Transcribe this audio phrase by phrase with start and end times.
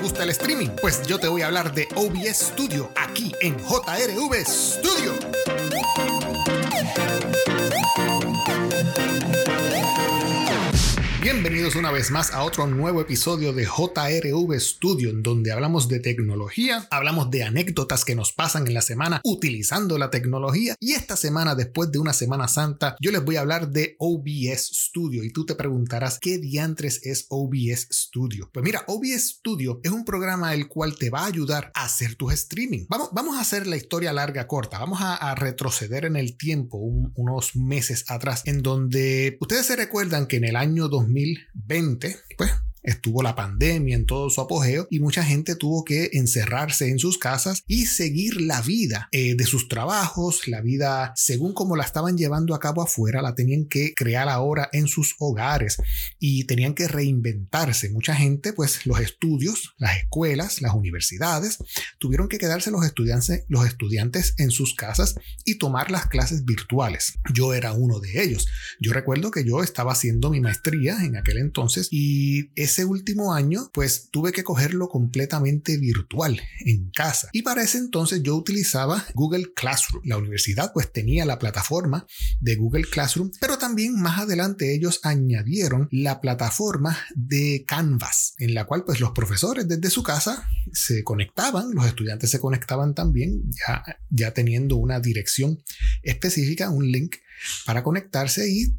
[0.00, 0.68] gusta el streaming?
[0.80, 5.14] Pues yo te voy a hablar de OBS Studio aquí en JRV Studio.
[11.22, 16.00] Bienvenidos una vez más a otro nuevo episodio de JRV Studio, en donde hablamos de
[16.00, 21.18] tecnología, hablamos de anécdotas que nos pasan en la semana utilizando la tecnología y esta
[21.18, 25.30] semana, después de una Semana Santa, yo les voy a hablar de OBS Studio y
[25.30, 28.48] tú te preguntarás qué diantres es OBS Studio.
[28.50, 32.14] Pues mira, OBS Studio es un programa el cual te va a ayudar a hacer
[32.14, 32.86] tus streaming.
[32.88, 37.56] Vamos, vamos a hacer la historia larga corta, vamos a, retroceder en el tiempo unos
[37.56, 42.52] meses atrás, en donde ustedes se recuerdan que en el año 2000 2020, pues
[42.82, 47.18] Estuvo la pandemia en todo su apogeo y mucha gente tuvo que encerrarse en sus
[47.18, 52.16] casas y seguir la vida eh, de sus trabajos, la vida según como la estaban
[52.16, 55.76] llevando a cabo afuera, la tenían que crear ahora en sus hogares
[56.18, 57.90] y tenían que reinventarse.
[57.90, 61.58] Mucha gente, pues los estudios, las escuelas, las universidades,
[61.98, 67.14] tuvieron que quedarse los estudiantes, los estudiantes en sus casas y tomar las clases virtuales.
[67.34, 68.46] Yo era uno de ellos.
[68.80, 73.68] Yo recuerdo que yo estaba haciendo mi maestría en aquel entonces y ese último año,
[73.74, 77.28] pues tuve que cogerlo completamente virtual en casa.
[77.32, 80.02] Y para ese entonces yo utilizaba Google Classroom.
[80.06, 82.06] La universidad pues tenía la plataforma
[82.40, 88.64] de Google Classroom, pero también más adelante ellos añadieron la plataforma de Canvas, en la
[88.64, 93.82] cual pues los profesores desde su casa se conectaban, los estudiantes se conectaban también, ya,
[94.10, 95.58] ya teniendo una dirección
[96.02, 97.16] específica, un link
[97.66, 98.74] para conectarse y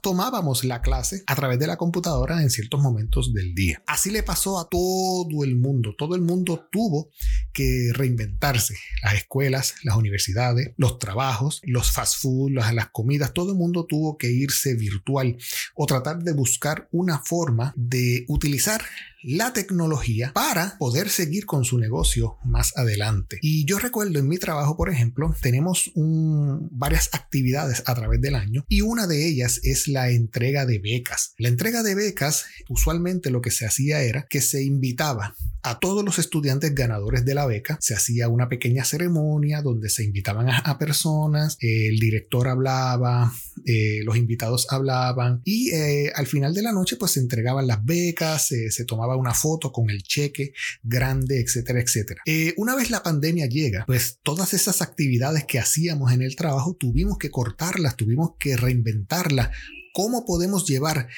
[0.00, 3.82] tomábamos la clase a través de la computadora en ciertos momentos del día.
[3.86, 5.94] Así le pasó a todo el mundo.
[5.96, 7.10] Todo el mundo tuvo
[7.52, 8.76] que reinventarse.
[9.02, 14.16] Las escuelas, las universidades, los trabajos, los fast food, las, comidas, todo el mundo tuvo
[14.16, 15.36] que irse virtual
[15.74, 18.82] o tratar de buscar una forma de utilizar
[19.26, 23.38] la tecnología para poder seguir con su negocio más adelante.
[23.42, 28.64] Y yo recuerdo en mi trabajo, por ejemplo, tenemos varias actividades a través del año
[28.68, 31.34] y una de ellas es la entrega de becas.
[31.38, 36.04] La entrega de becas, usualmente lo que se hacía era que se invitaba a todos
[36.04, 40.78] los estudiantes ganadores de la beca, se hacía una pequeña ceremonia donde se invitaban a,
[40.78, 43.32] personas, el director hablaba,
[43.66, 47.84] eh, los invitados hablaban y eh, al final de la noche pues se entregaban las
[47.84, 52.22] becas, se tomaba una foto con el cheque grande, etcétera, etcétera.
[52.26, 56.76] Eh, una vez la pandemia llega, pues todas esas actividades que hacíamos en el trabajo
[56.78, 59.50] tuvimos que cortarlas, tuvimos que reinventarlas.
[59.92, 61.08] ¿Cómo podemos llevar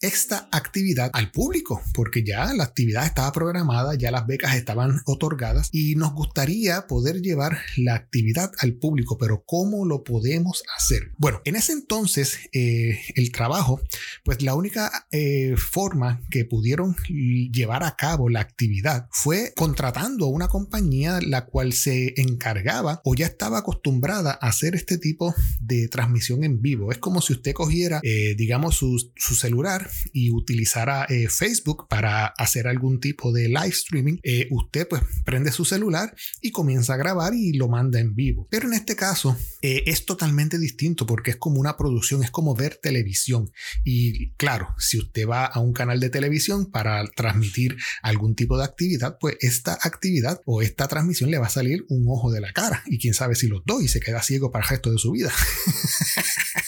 [0.00, 5.68] esta actividad al público, porque ya la actividad estaba programada, ya las becas estaban otorgadas
[5.72, 11.12] y nos gustaría poder llevar la actividad al público, pero ¿cómo lo podemos hacer?
[11.18, 13.80] Bueno, en ese entonces eh, el trabajo,
[14.24, 20.30] pues la única eh, forma que pudieron llevar a cabo la actividad fue contratando a
[20.30, 25.88] una compañía la cual se encargaba o ya estaba acostumbrada a hacer este tipo de
[25.88, 26.92] transmisión en vivo.
[26.92, 32.26] Es como si usted cogiera, eh, digamos, su, su celular, y utilizara eh, Facebook para
[32.26, 36.96] hacer algún tipo de live streaming, eh, usted pues prende su celular y comienza a
[36.96, 38.46] grabar y lo manda en vivo.
[38.50, 42.54] Pero en este caso eh, es totalmente distinto porque es como una producción, es como
[42.54, 43.50] ver televisión.
[43.84, 48.64] Y claro, si usted va a un canal de televisión para transmitir algún tipo de
[48.64, 52.52] actividad, pues esta actividad o esta transmisión le va a salir un ojo de la
[52.52, 54.98] cara y quién sabe si los dos y se queda ciego para el resto de
[54.98, 55.32] su vida.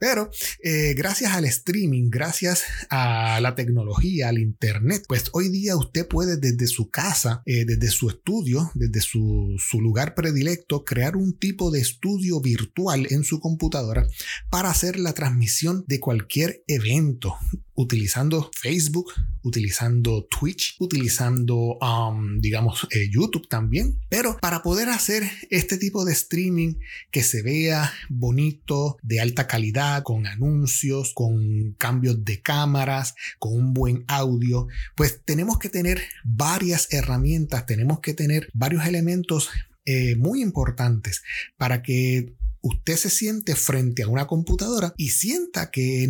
[0.00, 0.30] Pero
[0.62, 6.36] eh, gracias al streaming, gracias a la tecnología, al internet, pues hoy día usted puede
[6.36, 11.70] desde su casa, eh, desde su estudio, desde su, su lugar predilecto, crear un tipo
[11.70, 14.06] de estudio virtual en su computadora
[14.50, 17.34] para hacer la transmisión de cualquier evento
[17.74, 19.12] utilizando Facebook,
[19.42, 24.00] utilizando Twitch, utilizando, um, digamos, eh, YouTube también.
[24.08, 26.74] Pero para poder hacer este tipo de streaming
[27.10, 33.74] que se vea bonito, de alta calidad, con anuncios, con cambios de cámaras, con un
[33.74, 39.50] buen audio, pues tenemos que tener varias herramientas, tenemos que tener varios elementos
[39.86, 41.22] eh, muy importantes
[41.58, 42.34] para que
[42.64, 46.08] usted se siente frente a una computadora y sienta que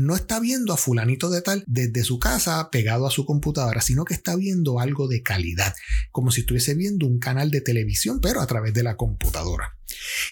[0.00, 4.04] no está viendo a fulanito de tal desde su casa pegado a su computadora, sino
[4.04, 5.74] que está viendo algo de calidad,
[6.10, 9.76] como si estuviese viendo un canal de televisión, pero a través de la computadora.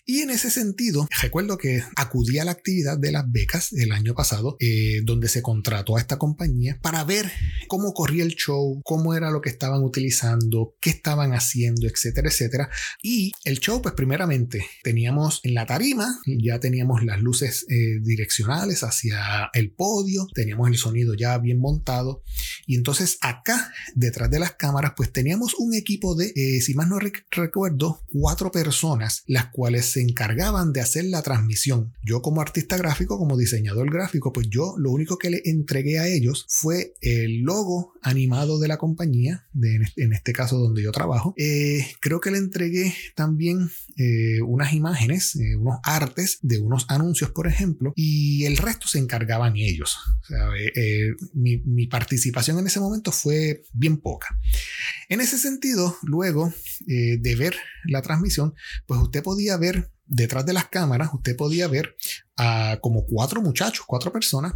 [0.06, 4.14] Y en ese sentido, recuerdo que acudí a la actividad de las becas el año
[4.14, 7.31] pasado, eh, donde se contrató a esta compañía para ver
[7.69, 12.70] cómo corría el show, cómo era lo que estaban utilizando, qué estaban haciendo, etcétera, etcétera.
[13.02, 18.82] Y el show, pues primeramente, teníamos en la tarima, ya teníamos las luces eh, direccionales
[18.82, 22.22] hacia el podio, teníamos el sonido ya bien montado.
[22.66, 26.88] Y entonces acá, detrás de las cámaras, pues teníamos un equipo de, eh, si más
[26.88, 31.93] no recuerdo, cuatro personas, las cuales se encargaban de hacer la transmisión.
[32.03, 36.06] Yo como artista gráfico, como diseñador gráfico, pues yo lo único que le entregué a
[36.06, 41.35] ellos fue el logo animado de la compañía, de, en este caso donde yo trabajo.
[41.37, 47.31] Eh, creo que le entregué también eh, unas imágenes, eh, unos artes de unos anuncios,
[47.31, 49.99] por ejemplo, y el resto se encargaban ellos.
[51.35, 54.39] mi, mi participación en ese momento fue bien poca.
[55.09, 56.53] En ese sentido, luego
[56.87, 57.55] de ver
[57.85, 58.55] la transmisión,
[58.87, 61.96] pues usted podía ver detrás de las cámaras, usted podía ver
[62.37, 64.55] a como cuatro muchachos, cuatro personas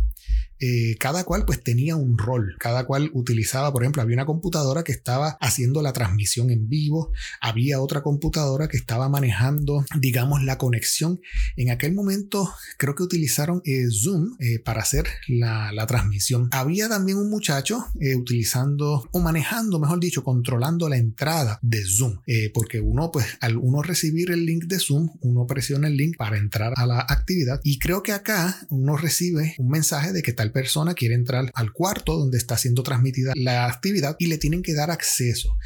[0.64, 4.84] eh, cada cual pues tenía un rol, cada cual utilizaba, por ejemplo, había una computadora
[4.84, 7.10] que estaba haciendo la transmisión en vivo,
[7.40, 11.20] había otra computadora que estaba manejando, digamos, la conexión.
[11.56, 12.48] En aquel momento
[12.78, 16.48] creo que utilizaron eh, Zoom eh, para hacer la, la, transmisión.
[16.52, 17.84] Había también un muchacho
[18.16, 22.20] utilizando o manejando, mejor dicho, controlando la entrada de Zoom,
[22.54, 26.38] porque uno pues al uno recibir el link de Zoom, uno presiona el link para
[26.38, 30.51] entrar a la actividad y creo que acá uno recibe un mensaje de que tal
[30.52, 34.74] persona quiere entrar al cuarto donde está siendo transmitida la actividad y le tienen que
[34.74, 35.56] dar acceso.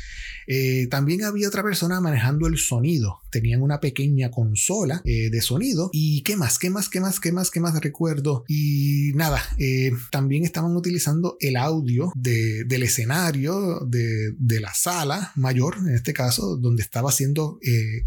[0.46, 3.20] Eh, también había otra persona manejando el sonido.
[3.30, 5.90] Tenían una pequeña consola eh, de sonido.
[5.92, 6.58] ¿Y qué más?
[6.58, 6.88] ¿Qué más?
[6.88, 7.20] ¿Qué más?
[7.20, 7.50] ¿Qué más?
[7.50, 8.44] ¿Qué más recuerdo?
[8.48, 15.76] Y nada, eh, también estaban utilizando el audio del escenario de, de, la sala mayor,
[15.78, 17.58] en este caso, donde estaba siendo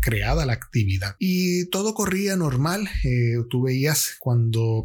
[0.01, 1.15] creada la actividad.
[1.19, 2.89] Y todo corría normal.
[3.49, 4.83] tú veías cuando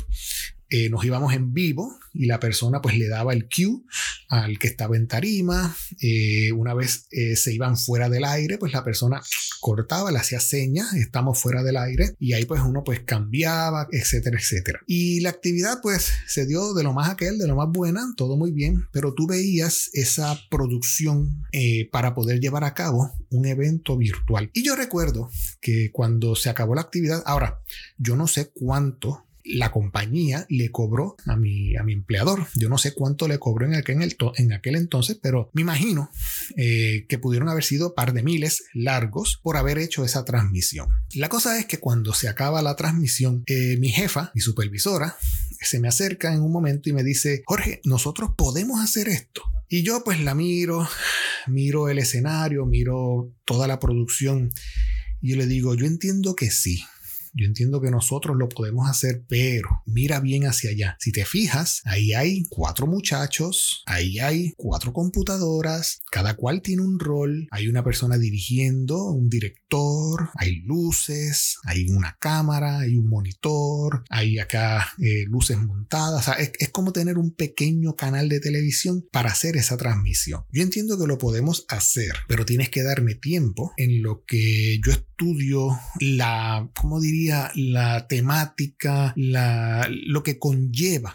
[0.76, 3.82] eh, nos íbamos en vivo y la persona pues le daba el cue
[4.28, 5.72] al que estaba en tarima.
[6.00, 9.22] Eh, una vez eh, se iban fuera del aire, pues la persona
[9.60, 14.36] cortaba, le hacía señas, estamos fuera del aire y ahí pues uno pues cambiaba, etcétera,
[14.36, 14.80] etcétera.
[14.88, 18.36] Y la actividad pues se dio de lo más aquel, de lo más buena, todo
[18.36, 21.44] muy bien, pero tú veías esa producción
[21.92, 24.50] para poder llevar a cabo un evento virtual.
[24.52, 25.30] Y yo recuerdo
[25.60, 27.60] que cuando se acabó la actividad, ahora
[27.96, 32.46] yo no sé cuánto la compañía le cobró a mi, a mi empleador.
[32.54, 36.10] Yo no sé cuánto le cobró en aquel, en aquel entonces, pero me imagino
[36.56, 40.88] eh, que pudieron haber sido par de miles largos por haber hecho esa transmisión.
[41.14, 45.16] La cosa es que cuando se acaba la transmisión, eh, mi jefa, mi supervisora,
[45.60, 49.42] se me acerca en un momento y me dice, Jorge, nosotros podemos hacer esto.
[49.68, 50.88] Y yo pues la miro,
[51.46, 54.52] miro el escenario, miro toda la producción
[55.20, 56.84] y yo le digo, yo entiendo que sí,
[57.34, 60.96] yo entiendo que nosotros lo podemos hacer, pero mira bien hacia allá.
[61.00, 66.98] Si te fijas, ahí hay cuatro muchachos, ahí hay cuatro computadoras, cada cual tiene un
[66.98, 74.04] rol, hay una persona dirigiendo, un director, hay luces, hay una cámara, hay un monitor,
[74.10, 76.28] hay acá eh, luces montadas.
[76.38, 80.42] es, es como tener un pequeño canal de televisión para hacer esa transmisión.
[80.52, 84.92] Yo entiendo que lo podemos hacer, pero tienes que darme tiempo en lo que yo
[85.14, 87.52] estudio la, ¿cómo diría?
[87.54, 91.14] la temática, la, lo que conlleva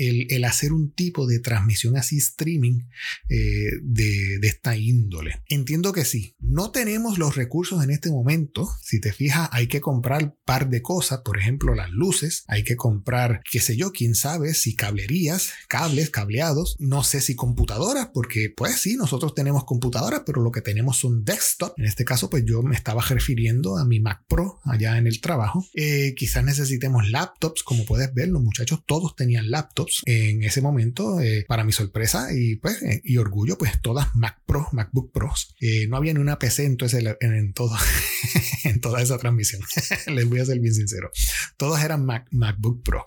[0.00, 2.80] el, hacer un tipo de transmisión así streaming
[3.28, 5.42] eh, de, esta índole.
[5.48, 6.34] Entiendo que sí.
[6.40, 8.68] No tenemos los recursos en este momento.
[8.82, 11.20] Si te fijas, hay que comprar par de cosas.
[11.20, 12.44] Por ejemplo, las luces.
[12.48, 16.76] Hay que comprar, qué sé yo, quién sabe, si cablerías, cables, cableados.
[16.78, 21.24] No sé si computadoras, porque pues sí, nosotros tenemos computadoras, pero lo que tenemos son
[21.24, 21.74] desktop.
[21.76, 25.20] En este caso, pues yo me estaba refiriendo a mi Mac Pro allá en el
[25.20, 25.66] trabajo.
[25.74, 31.20] Eh, quizás necesitemos laptops, como puedes ver, los muchachos todos tenían laptops en ese momento,
[31.20, 35.54] eh, para mi sorpresa y pues eh, y orgullo, pues todas Mac Pro, MacBook Pros.
[35.60, 37.76] Eh, no había ni una PC entonces en, en, todo,
[38.64, 39.62] en toda esa transmisión.
[40.06, 41.10] Les voy a ser bien sincero.
[41.56, 43.06] Todas eran Mac, MacBook Pro.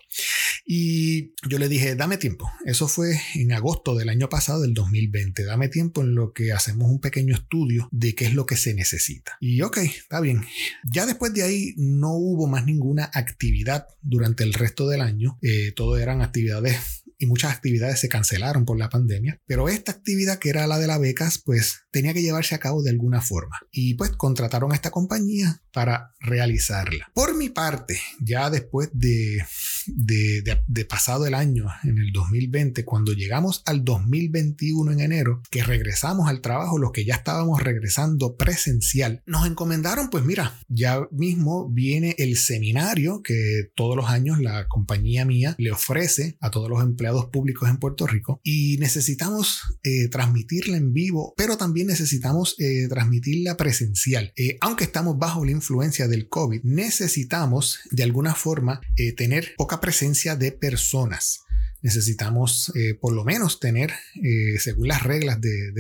[0.65, 2.49] Y yo le dije, dame tiempo.
[2.65, 5.43] Eso fue en agosto del año pasado, del 2020.
[5.43, 8.73] Dame tiempo en lo que hacemos un pequeño estudio de qué es lo que se
[8.73, 9.37] necesita.
[9.41, 10.45] Y ok, está bien.
[10.83, 15.37] Ya después de ahí no hubo más ninguna actividad durante el resto del año.
[15.75, 16.72] todo eran actividades
[17.17, 20.87] y muchas actividades se cancelaron por la pandemia, pero esta actividad que era la de
[20.87, 23.61] las becas, pues tenía que llevarse a cabo de alguna forma.
[23.71, 27.09] Y pues contrataron a esta compañía para realizarla.
[27.13, 29.43] Por mi parte, ya después de,
[29.85, 36.27] de, pasado el año, en el 2020, cuando llegamos al 2021 en enero, que regresamos
[36.27, 42.15] al trabajo, los que ya estábamos regresando presencial, nos encomendaron, pues mira, ya mismo viene
[42.17, 47.27] el seminario que todos los años la compañía mía le ofrece a todos los empleados
[47.27, 53.57] públicos en Puerto Rico y necesitamos eh, transmitirla en vivo, pero también necesitamos eh, transmitirla
[53.57, 54.33] presencial.
[54.35, 58.81] Eh, aunque estamos bajo la influencia del COVID, necesitamos de alguna forma
[59.17, 61.42] tener poca presencia de personas
[61.83, 65.73] necesitamos eh, por lo menos tener, eh, según las reglas de,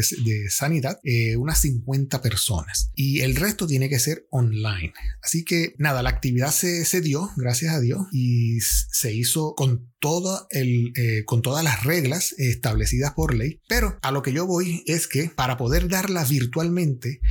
[0.49, 2.91] sanidad, eh, unas 50 personas.
[2.93, 4.93] Y el resto tiene que ser online.
[5.23, 9.91] Así que nada, la actividad se, se dio, gracias a Dios, y se hizo con,
[9.99, 10.93] todo el,
[11.25, 13.61] con todas las reglas establecidas por ley.
[13.69, 17.21] Pero a lo que yo voy es que para poder darla virtualmente,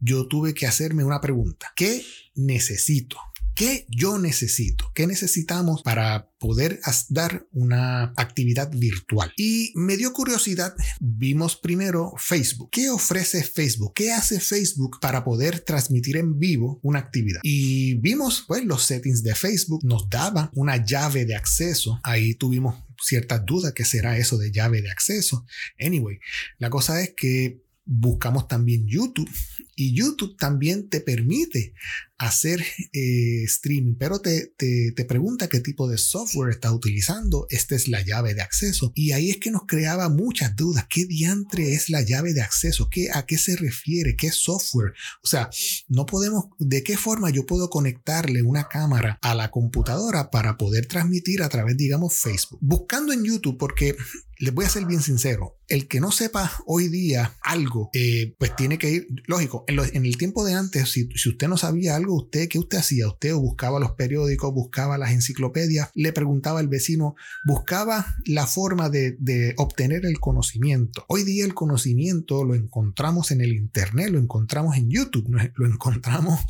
[0.00, 1.72] yo tuve que hacerme una pregunta.
[1.74, 2.04] ¿Qué
[2.34, 3.16] necesito?
[3.58, 4.92] ¿Qué yo necesito?
[4.94, 9.32] ¿Qué necesitamos para poder dar una actividad virtual?
[9.36, 12.70] Y me dio curiosidad, vimos primero Facebook.
[12.70, 13.94] ¿Qué ofrece Facebook?
[13.96, 17.40] ¿Qué hace Facebook para poder transmitir en vivo una actividad?
[17.42, 21.98] Y vimos pues los settings de Facebook, nos daba una llave de acceso.
[22.04, 25.44] Ahí tuvimos ciertas dudas, ¿qué será eso de llave de acceso?
[25.80, 26.20] Anyway,
[26.58, 29.28] la cosa es que buscamos también YouTube
[29.78, 31.72] y YouTube también te permite
[32.18, 37.46] hacer eh, streaming, pero te, te, pregunta qué tipo de software estás utilizando.
[37.48, 38.90] Esta es la llave de acceso.
[38.96, 40.86] Y ahí es que nos creaba muchas dudas.
[40.90, 42.88] ¿Qué diantre es la llave de acceso?
[42.90, 44.16] ¿Qué, ¿A qué se refiere?
[44.16, 44.94] ¿Qué software?
[45.22, 45.48] O sea,
[45.86, 50.86] no podemos, ¿de qué forma yo puedo conectarle una cámara a la computadora para poder
[50.86, 52.58] transmitir a través, digamos, Facebook?
[52.60, 53.96] Buscando en YouTube, porque
[54.38, 58.54] les voy a ser bien sincero, el que no sepa hoy día algo, eh, pues
[58.54, 62.48] tiene que ir, lógico, en, el tiempo de antes, si, usted no sabía algo, usted,
[62.48, 63.06] ¿qué usted hacía?
[63.06, 69.16] Usted buscaba los periódicos, buscaba las enciclopedias, le preguntaba al vecino, buscaba la forma de,
[69.58, 71.04] obtener el conocimiento.
[71.08, 76.40] Hoy día el conocimiento lo encontramos en el Internet, lo encontramos en YouTube, lo encontramos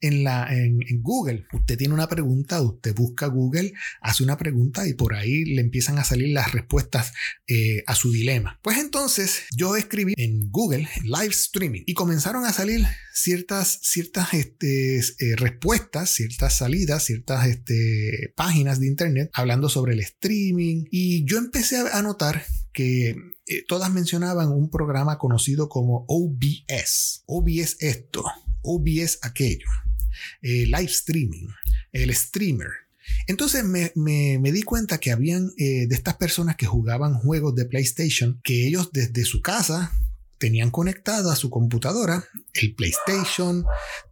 [0.00, 0.26] en,
[1.00, 1.46] Google.
[1.52, 5.98] Usted tiene una pregunta, usted busca Google, hace una pregunta y por ahí le empiezan
[5.98, 7.12] a salir las respuestas
[7.46, 8.58] eh, a su dilema.
[8.62, 12.65] Pues entonces yo escribí en Google live streaming y comenzaron a salir
[13.12, 20.00] ciertas, ciertas este, eh, respuestas, ciertas salidas, ciertas este, páginas de internet hablando sobre el
[20.00, 20.84] streaming.
[20.90, 27.22] Y yo empecé a notar que eh, todas mencionaban un programa conocido como OBS.
[27.26, 28.24] OBS esto,
[28.62, 29.68] OBS aquello,
[30.42, 31.48] eh, live streaming,
[31.92, 32.68] el streamer.
[33.28, 38.66] Entonces me, di cuenta que habían de estas personas que jugaban juegos de PlayStation que
[38.66, 39.92] ellos desde su casa
[40.38, 42.24] tenían conectada a su computadora
[42.54, 43.64] el PlayStation,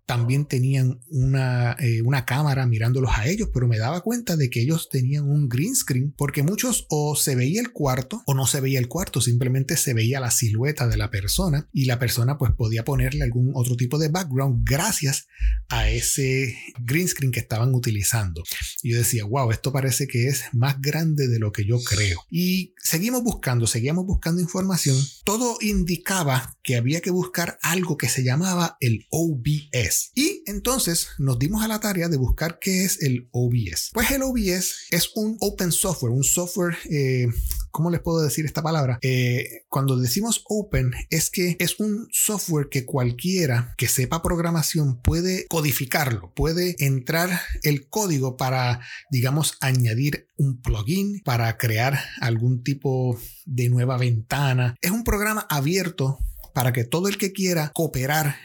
[0.07, 4.61] también tenían una, eh, una, cámara mirándolos a ellos, pero me daba cuenta de que
[4.61, 8.61] ellos tenían un green screen porque muchos o se veía el cuarto o no se
[8.61, 12.53] veía el cuarto, simplemente se veía la silueta de la persona y la persona pues
[12.53, 15.27] podía ponerle algún otro tipo de background gracias
[15.69, 18.43] a ese green screen que estaban utilizando.
[18.83, 22.21] Y yo decía, wow, esto parece que es más grande de lo que yo creo.
[22.31, 24.97] Y seguimos buscando, seguíamos buscando información.
[25.25, 31.39] Todo indicaba que había que buscar algo que se llamaba el OBS y entonces nos
[31.39, 33.91] dimos a la tarea de buscar qué es el OBS.
[33.93, 36.77] Pues el OBS es un open software, un software...
[36.91, 37.29] Eh,
[37.75, 39.01] ¿cómo les puedo decir esta palabra?
[39.03, 45.49] Eh, cuando decimos open es que es un software que cualquiera que sepa programación puede
[45.49, 53.69] codificarlo, puede entrar el código para, digamos, añadir un plugin, para crear algún tipo de
[53.69, 54.77] nueva ventana.
[54.81, 56.21] Es un programa abierto
[56.55, 58.37] para que todo el que quiera cooperar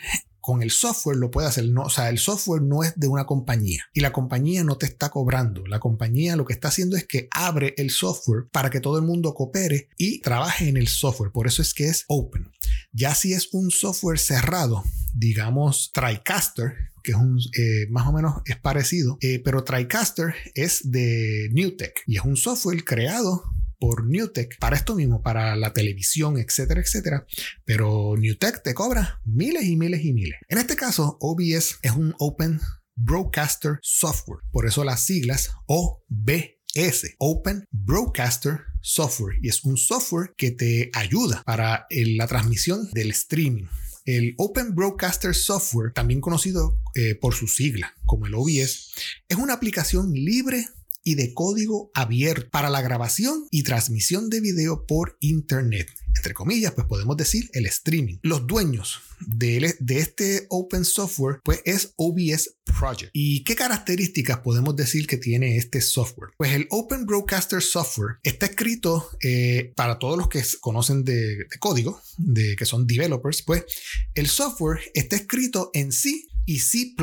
[0.50, 1.66] con el software lo puede hacer.
[1.66, 4.88] No, o sea, el software no es de una compañía y la compañía no te
[4.88, 5.64] está cobrando.
[5.68, 9.06] La compañía lo que está haciendo es que abre el software para que todo el
[9.06, 11.32] mundo coopere y trabaje en el software.
[11.32, 12.52] Por eso es que es open.
[12.92, 18.42] Ya si es un software cerrado, digamos TriCaster, que es un eh, más o menos
[18.46, 23.44] es parecido, eh, pero TriCaster es de Newtek y es un software creado
[23.80, 27.26] por Newtek para esto mismo, para la televisión, etcétera, etcétera.
[27.66, 30.40] Pero Newtek te cobra miles y miles y miles.
[30.50, 32.60] En este caso, OBS es un Open
[32.96, 34.44] Broadcaster Software.
[34.52, 39.38] Por eso las siglas OBS, Open Broadcaster Software.
[39.42, 43.66] Y es un software que te ayuda para la transmisión del streaming.
[44.06, 48.92] El Open Broadcaster Software, también conocido eh, por su sigla como el OBS,
[49.28, 50.68] es una aplicación libre
[51.10, 55.90] y de código abierto para la grabación y transmisión de video por Internet.
[56.16, 58.18] Entre comillas, pues podemos decir el streaming.
[58.22, 63.10] Los dueños de, de este open software, pues es OBS Project.
[63.14, 66.32] ¿Y qué características podemos decir que tiene este software?
[66.38, 71.60] Pues el Open Broadcaster Software está escrito eh, para todos los que conocen de, de
[71.60, 73.66] código, de que son developers, pues
[74.14, 76.96] el software está escrito en C y C++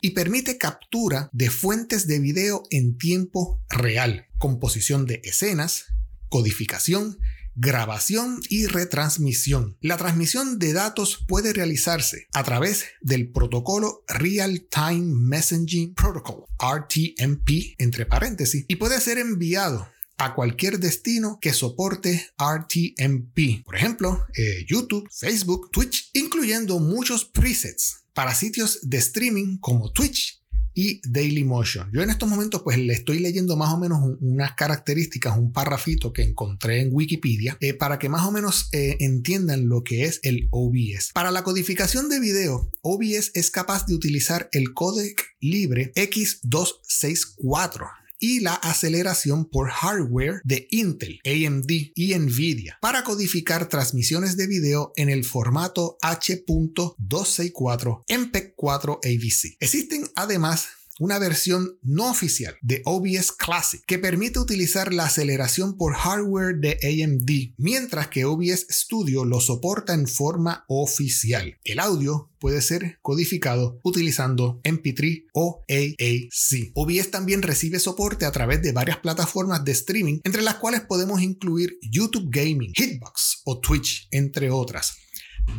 [0.00, 5.86] y permite captura de fuentes de video en tiempo real, composición de escenas,
[6.28, 7.18] codificación,
[7.56, 9.76] grabación y retransmisión.
[9.80, 17.74] La transmisión de datos puede realizarse a través del protocolo Real Time Messaging Protocol, RTMP,
[17.78, 23.64] entre paréntesis, y puede ser enviado a cualquier destino que soporte RTMP.
[23.64, 30.42] Por ejemplo, eh, YouTube, Facebook, Twitch, incluyendo muchos presets para sitios de streaming como Twitch
[30.72, 31.90] y Dailymotion.
[31.92, 36.14] Yo en estos momentos pues le estoy leyendo más o menos unas características, un parrafito
[36.14, 40.20] que encontré en Wikipedia eh, para que más o menos eh, entiendan lo que es
[40.22, 41.12] el OBS.
[41.12, 48.40] Para la codificación de video, OBS es capaz de utilizar el códec libre X264 y
[48.40, 55.10] la aceleración por hardware de Intel, AMD y Nvidia para codificar transmisiones de video en
[55.10, 59.56] el formato H.264 MPEG-4 AVC.
[59.60, 60.68] Existen además
[60.98, 66.78] una versión no oficial de OBS Classic que permite utilizar la aceleración por hardware de
[66.82, 71.58] AMD, mientras que OBS Studio lo soporta en forma oficial.
[71.64, 76.72] El audio puede ser codificado utilizando MP3 o AAC.
[76.74, 81.20] OBS también recibe soporte a través de varias plataformas de streaming, entre las cuales podemos
[81.22, 84.96] incluir YouTube Gaming, Hitbox o Twitch, entre otras.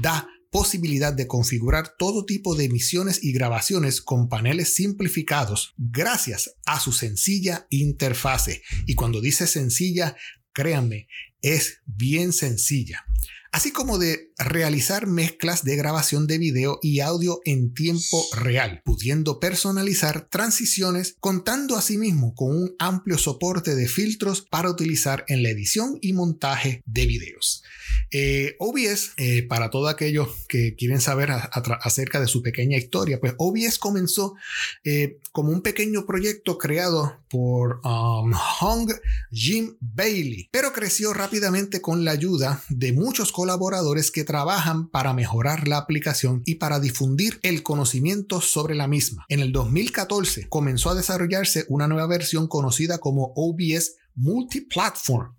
[0.02, 6.80] Da posibilidad de configurar todo tipo de emisiones y grabaciones con paneles simplificados gracias a
[6.80, 8.62] su sencilla interfase.
[8.86, 10.16] Y cuando dice sencilla,
[10.54, 11.08] créanme,
[11.42, 13.06] es bien sencilla
[13.52, 19.40] así como de realizar mezclas de grabación de video y audio en tiempo real, pudiendo
[19.40, 25.98] personalizar transiciones, contando asimismo con un amplio soporte de filtros para utilizar en la edición
[26.02, 27.64] y montaje de videos.
[28.12, 33.34] Eh, OBS, eh, para todos aquellos que quieren saber acerca de su pequeña historia, pues
[33.38, 34.36] OBS comenzó
[34.84, 38.90] eh, como un pequeño proyecto creado por um, Hong
[39.32, 45.68] Jim Bailey, pero creció rápidamente con la ayuda de muchos colaboradores que trabajan para mejorar
[45.68, 49.26] la aplicación y para difundir el conocimiento sobre la misma.
[49.28, 55.38] En el 2014 comenzó a desarrollarse una nueva versión conocida como OBS Multiplatform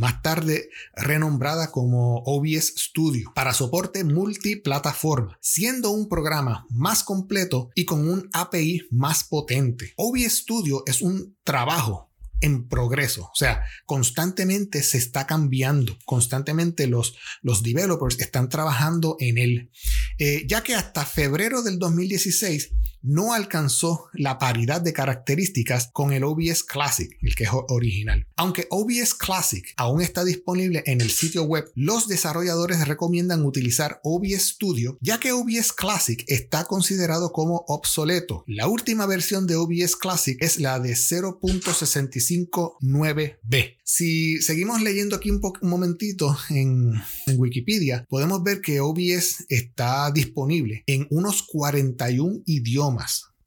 [0.00, 7.84] más tarde renombrada como OBS Studio, para soporte multiplataforma, siendo un programa más completo y
[7.84, 9.92] con un API más potente.
[9.96, 12.10] OBS Studio es un trabajo
[12.40, 13.24] en progreso.
[13.24, 19.70] O sea, constantemente se está cambiando, constantemente los, los developers están trabajando en él.
[20.18, 26.22] Eh, ya que hasta febrero del 2016 no alcanzó la paridad de características con el
[26.24, 28.26] OBS Classic, el que es original.
[28.36, 34.50] Aunque OBS Classic aún está disponible en el sitio web, los desarrolladores recomiendan utilizar OBS
[34.50, 38.44] Studio, ya que OBS Classic está considerado como obsoleto.
[38.46, 43.78] La última versión de OBS Classic es la de 0.659b.
[43.84, 46.92] Si seguimos leyendo aquí un, un momentito en,
[47.26, 52.89] en Wikipedia, podemos ver que OBS está disponible en unos 41 idiomas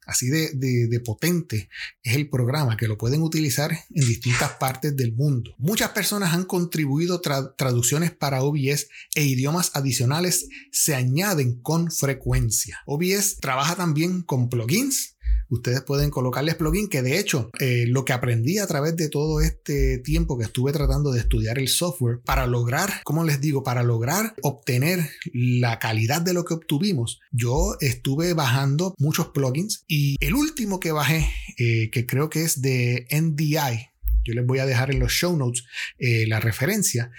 [0.06, 1.68] Así de, potente
[2.02, 5.54] es el programa que lo pueden utilizar en distintas partes del mundo.
[5.58, 12.80] Muchas personas han contribuido traducciones para OBS e idiomas adicionales se añaden con frecuencia.
[12.86, 15.13] OBS trabaja también con plugins
[15.48, 19.40] ustedes pueden colocarles plugin que de hecho eh, lo que aprendí a través de todo
[19.40, 23.82] este tiempo que estuve tratando de estudiar el software para lograr, como les digo, para
[23.82, 30.34] lograr obtener la calidad de lo que obtuvimos, yo estuve bajando muchos plugins y el
[30.34, 31.28] último que bajé,
[31.58, 33.88] eh, que creo que es de NDI,
[34.24, 35.64] yo les voy a dejar en los show notes
[35.98, 37.10] eh, la referencia.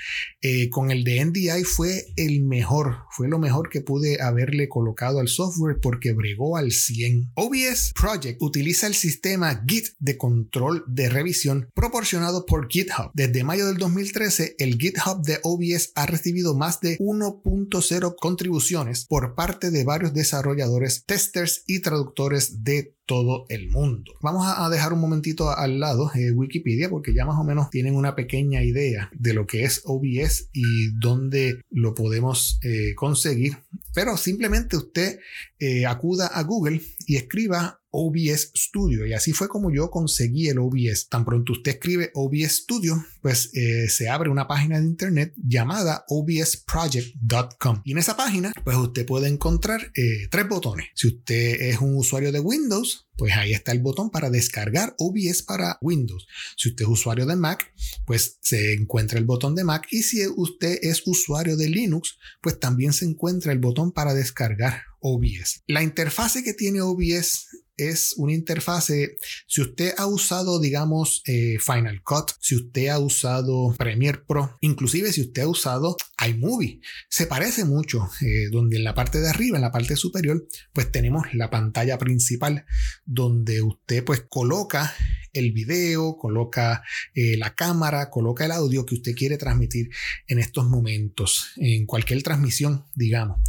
[0.42, 5.20] Eh, con el de NDI fue el mejor, fue lo mejor que pude haberle colocado
[5.20, 7.32] al software porque bregó al 100.
[7.36, 13.12] OBS Project utiliza el sistema Git de control de revisión proporcionado por GitHub.
[13.14, 19.36] Desde mayo del 2013, el GitHub de OBS ha recibido más de 1.0 contribuciones por
[19.36, 24.14] parte de varios desarrolladores, testers y traductores de todo el mundo.
[24.22, 27.96] Vamos a dejar un momentito al lado eh, Wikipedia porque ya más o menos tienen
[27.96, 33.58] una pequeña idea de lo que es OBS y dónde lo podemos eh, conseguir.
[33.94, 35.20] Pero simplemente usted
[35.60, 39.06] eh, acuda a Google y escriba OBS Studio.
[39.06, 41.08] Y así fue como yo conseguí el OBS.
[41.10, 46.04] Tan pronto usted escribe OBS Studio, pues eh, se abre una página de internet llamada
[46.10, 47.82] obsproject.com.
[47.86, 50.88] Y en esa página, pues usted puede encontrar eh, tres botones.
[50.96, 55.44] Si usted es un usuario de Windows, pues ahí está el botón para descargar OBS
[55.44, 56.28] para Windows.
[56.58, 57.74] Si usted es usuario de Mac,
[58.06, 59.88] pues se encuentra el botón de Mac.
[59.92, 64.84] Y si usted es usuario de Linux, pues también se encuentra el botón para descargar
[65.00, 65.64] OBS.
[65.68, 72.02] La interfase que tiene OBS es una interfase, si usted ha usado, digamos, eh, Final
[72.04, 77.66] Cut, si usted ha usado Premiere Pro, inclusive si usted ha usado iMovie, se parece
[77.66, 81.50] mucho, eh, donde en la parte de arriba, en la parte superior, pues tenemos la
[81.50, 82.66] pantalla principal,
[83.06, 84.94] donde usted pues coloca
[85.34, 86.84] el video, coloca
[87.14, 89.90] eh, la cámara, coloca el audio que usted quiere transmitir
[90.28, 93.40] en estos momentos, en cualquier transmisión, digamos.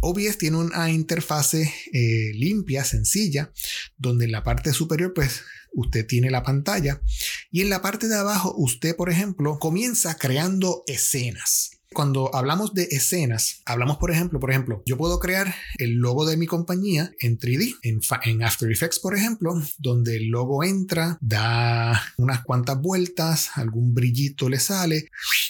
[0.00, 3.52] OBS tiene una interfase eh, limpia, sencilla,
[3.96, 7.00] donde en la parte superior pues usted tiene la pantalla
[7.50, 11.72] y en la parte de abajo usted, por ejemplo, comienza creando escenas.
[11.94, 16.36] Cuando hablamos de escenas, hablamos, por ejemplo, por ejemplo, yo puedo crear el logo de
[16.36, 22.44] mi compañía en 3D, en, After Effects, por ejemplo, donde el logo entra, da unas
[22.44, 25.08] cuantas vueltas, algún brillito le sale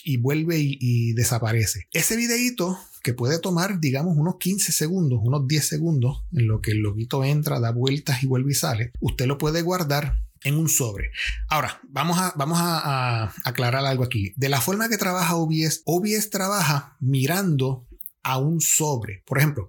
[0.09, 1.87] y vuelve y, desaparece.
[1.93, 6.71] Ese videito que puede tomar, digamos, unos 15 segundos, unos 10 segundos, en lo que
[6.71, 10.71] el loguito entra, da vueltas y vuelve y sale, usted lo puede guardar en un
[10.71, 11.11] sobre.
[11.49, 14.33] Ahora, vamos a, vamos a, aclarar algo aquí.
[14.37, 17.87] De la forma que trabaja OBS, OBS trabaja mirando
[18.23, 19.23] a un sobre.
[19.27, 19.69] Por ejemplo,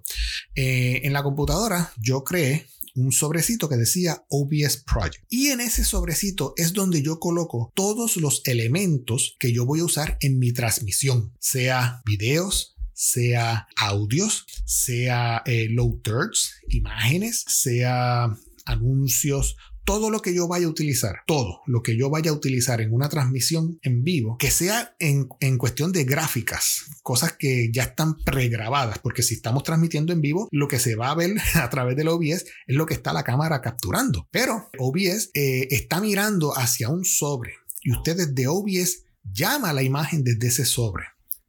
[0.54, 5.24] eh, en la computadora yo creé un sobrecito que decía OBS Project.
[5.28, 9.84] Y en ese sobrecito es donde yo coloco todos los elementos que yo voy a
[9.84, 19.56] usar en mi transmisión, sea videos, sea audios, sea eh, low thirds, imágenes, sea anuncios,
[19.84, 22.92] todo lo que yo vaya a utilizar, todo lo que yo vaya a utilizar en
[22.92, 28.16] una transmisión en vivo, que sea en, en, cuestión de gráficas, cosas que ya están
[28.18, 31.96] pregrabadas, porque si estamos transmitiendo en vivo, lo que se va a ver a través
[31.96, 34.28] del OBS es lo que está la cámara capturando.
[34.30, 40.22] Pero OBS eh, está mirando hacia un sobre y usted desde OBS llama la imagen
[40.24, 41.04] desde ese sobre.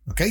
[0.06, 0.22] ¿Ok?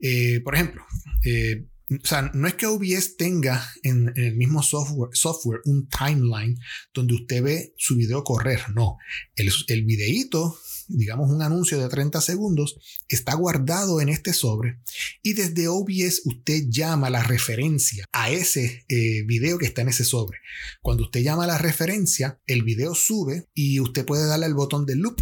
[0.00, 0.84] Eh, por ejemplo,
[1.24, 6.58] eh, o sea, no es que OBS tenga en, el mismo software, un timeline
[6.92, 8.60] donde usted ve su video correr.
[8.74, 8.98] No,
[9.36, 12.76] el, el videíto, digamos un anuncio de 30 segundos,
[13.08, 14.80] está guardado en este sobre
[15.22, 20.04] y desde OBS usted llama la referencia a ese eh, video que está en ese
[20.04, 20.38] sobre.
[20.82, 24.96] Cuando usted llama la referencia, el video sube y usted puede darle al botón de
[24.96, 25.20] loop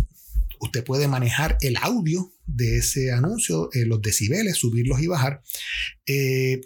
[0.64, 5.42] Usted puede manejar el audio de ese anuncio, eh, los decibeles, subirlos y bajar.
[6.07, 6.62] Eh,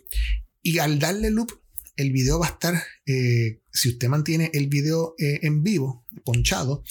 [0.63, 1.51] y al darle loop,
[1.97, 6.83] el video va a estar, eh, si usted mantiene el video en vivo, ponchado,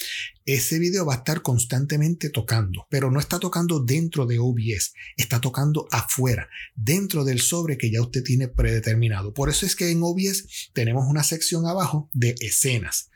[0.45, 5.41] ese video va a estar constantemente tocando, pero no está tocando dentro de OBS, está
[5.41, 9.34] tocando afuera, dentro del sobre que ya usted tiene predeterminado.
[9.34, 13.10] Por eso es que en OBS tenemos una sección abajo de escenas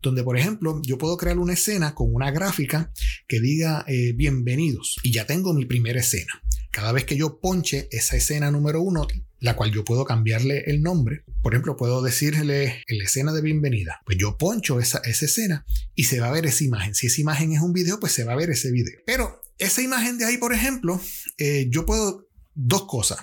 [0.00, 2.92] donde por ejemplo yo puedo crear una escena con una gráfica
[3.26, 6.42] que diga eh, bienvenidos y ya tengo mi primera escena.
[6.70, 9.06] Cada vez que yo ponche esa escena número uno,
[9.40, 13.42] la cual yo puedo cambiarle el nombre, por ejemplo, puedo decirle en la escena de
[13.42, 16.94] bienvenida, pues yo poncho esa, esa escena y se va a ver esa imagen.
[16.94, 18.98] Si esa imagen es un video, pues se va a ver ese video.
[19.06, 21.00] Pero esa imagen de ahí, por ejemplo,
[21.38, 23.18] eh, yo puedo dos cosas.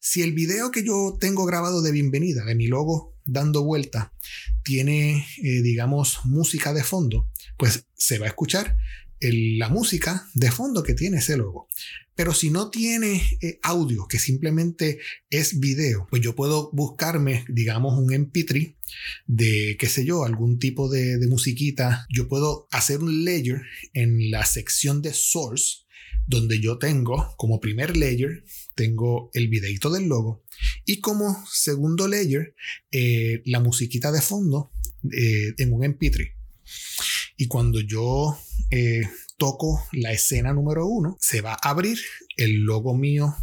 [0.00, 4.12] Si el video que yo tengo grabado de bienvenida, de mi logo dando vuelta
[4.62, 8.76] tiene, eh, digamos, música de fondo, pues se va a escuchar
[9.20, 11.68] la música de fondo que tiene ese logo.
[12.14, 14.98] Pero si no tiene eh, audio, que simplemente
[15.28, 18.74] es video, pues yo puedo buscarme, digamos, un MP3
[19.26, 22.06] de, qué sé yo, algún tipo de, de musiquita.
[22.10, 25.86] Yo puedo hacer un layer en la sección de source,
[26.26, 28.44] donde yo tengo como primer layer
[28.76, 30.44] tengo el videito del logo
[30.84, 32.54] y como segundo layer
[32.92, 34.70] eh, la musiquita de fondo
[35.10, 36.32] eh, en un MP3.
[37.38, 38.38] Y cuando yo
[38.70, 39.02] eh,
[39.36, 41.98] toco la escena número uno, se va a abrir
[42.36, 43.34] el logo mío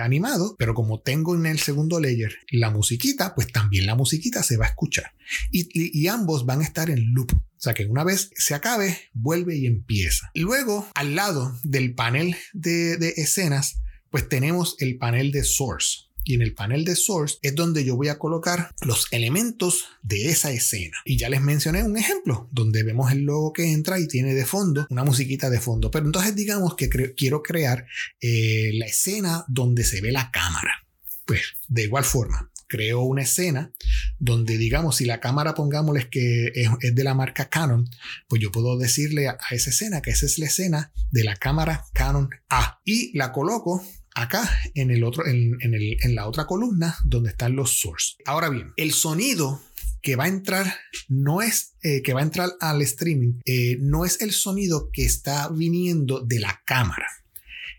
[0.00, 4.56] animado, pero como tengo en el segundo layer la musiquita, pues también la musiquita se
[4.56, 5.12] va a escuchar.
[5.50, 7.32] Y, ambos van a estar en loop.
[7.32, 10.30] O sea que una vez se acabe, vuelve y empieza.
[10.34, 16.05] Luego, al lado del panel de, de escenas, pues tenemos el panel de source.
[16.26, 20.28] Y en el panel de source es donde yo voy a colocar los elementos de
[20.28, 20.96] esa escena.
[21.04, 24.44] Y ya les mencioné un ejemplo donde vemos el logo que entra y tiene de
[24.44, 25.88] fondo una musiquita de fondo.
[25.92, 27.86] Pero entonces digamos que quiero crear
[28.20, 30.84] eh, la escena donde se ve la cámara.
[31.24, 33.72] Pues de igual forma, creo una escena
[34.18, 37.88] donde digamos, si la cámara pongámosles que es, de la marca Canon,
[38.28, 41.84] pues yo puedo decirle a, esa escena que esa es la escena de la cámara
[41.92, 43.86] Canon A y la coloco
[44.16, 48.16] acá en el otro en, el, en la otra columna donde están los source.
[48.24, 49.62] Ahora bien, el sonido
[50.02, 50.74] que va a entrar
[51.08, 55.04] no es eh, que va a entrar al streaming, eh, no es el sonido que
[55.04, 57.06] está viniendo de la cámara.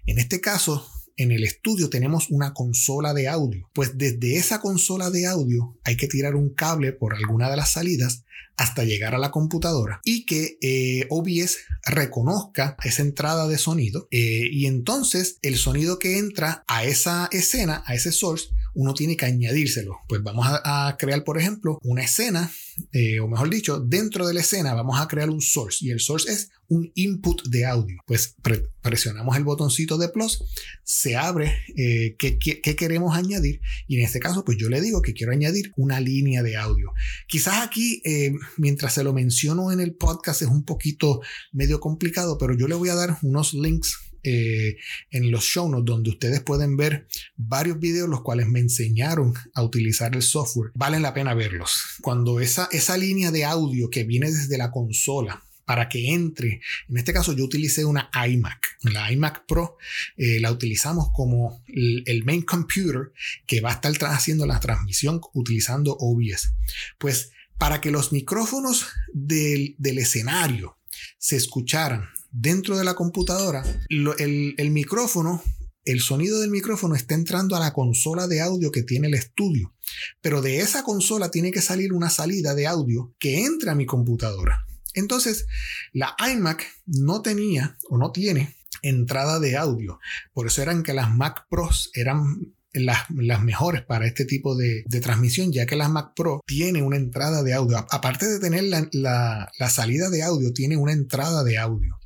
[0.05, 3.69] En este caso, en el estudio tenemos una consola de audio.
[3.73, 7.73] Pues desde esa consola de audio hay que tirar un cable por alguna de las
[7.73, 8.23] salidas
[8.55, 14.49] hasta llegar a la computadora y que eh, OBS reconozca esa entrada de sonido eh,
[14.51, 19.25] y entonces el sonido que entra a esa escena, a ese source, uno tiene que
[19.25, 19.97] añadírselo.
[20.07, 22.51] Pues vamos a, crear, por ejemplo, una escena,
[22.91, 25.99] eh, o mejor dicho, dentro de la escena vamos a crear un source y el
[25.99, 27.97] source es un input de audio.
[28.05, 28.35] Pues
[28.81, 30.43] presionamos el botoncito de plus,
[30.83, 35.13] se abre eh, qué, queremos añadir y en este caso, pues yo le digo que
[35.13, 36.93] quiero añadir una línea de audio.
[37.27, 42.37] Quizás aquí, eh, mientras se lo menciono en el podcast, es un poquito medio complicado,
[42.37, 44.77] pero yo le voy a dar unos links eh,
[45.11, 49.63] en los show notes donde ustedes pueden ver varios videos los cuales me enseñaron a
[49.63, 50.71] utilizar el software.
[50.75, 51.75] Valen la pena verlos.
[52.01, 56.61] Cuando esa, esa línea de audio que viene desde la consola para que entre.
[56.87, 58.77] En este caso yo utilicé una iMac.
[58.83, 59.77] La iMac Pro
[60.15, 63.11] eh, la utilizamos como el, main computer
[63.45, 66.53] que va a estar haciendo la transmisión utilizando OBS.
[66.97, 70.77] Pues para que los micrófonos del, del escenario
[71.17, 75.41] se escucharan dentro de la computadora, el, micrófono
[75.85, 79.73] el sonido del micrófono está entrando a la consola de audio que tiene el estudio.
[80.21, 83.85] Pero de esa consola tiene que salir una salida de audio que entra a mi
[83.85, 84.65] computadora.
[84.95, 85.47] Entonces,
[85.93, 89.99] la iMac no tenía o no tiene entrada de audio.
[90.33, 95.53] Por eso eran que las Mac Pros eran las, mejores para este tipo de, transmisión,
[95.53, 97.77] ya que la Mac Pro tiene una entrada de audio.
[97.77, 101.96] Aparte de tener la salida de audio, tiene una entrada de audio.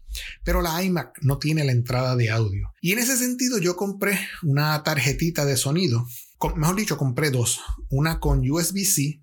[0.44, 2.74] Pero la iMac no tiene la entrada de audio.
[2.82, 6.06] Y en ese sentido yo compré una tarjetita de sonido.
[6.56, 7.62] Mejor dicho, compré dos.
[7.90, 9.22] Una con USB-C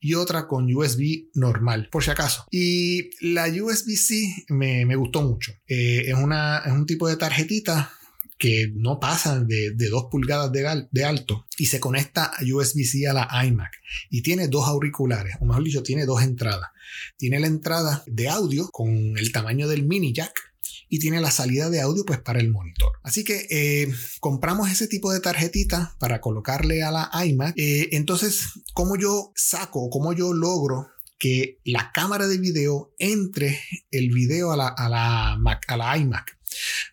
[0.00, 2.46] y otra con USB normal, por si acaso.
[2.50, 5.52] Y la USB-C me, gustó mucho.
[5.66, 7.92] Eh, es, una, es un tipo de tarjetita
[8.38, 13.44] que no pasan de, de 2 pulgadas de, alto y se conecta USB-C a la
[13.44, 13.72] iMac
[14.10, 16.70] y tiene dos auriculares, o mejor dicho, tiene dos entradas.
[17.16, 20.54] Tiene la entrada de audio con el tamaño del mini jack
[20.88, 22.92] y tiene la salida de audio pues para el monitor.
[23.02, 27.54] Así que eh, compramos ese tipo de tarjetita para colocarle a la iMac.
[27.56, 28.44] Eh, entonces,
[28.74, 30.88] ¿cómo yo saco, cómo yo logro
[31.24, 33.58] que la cámara de video entre
[33.90, 36.36] el video a la, a la, Mac, a la iMac?